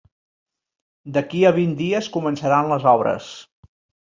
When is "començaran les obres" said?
2.17-3.29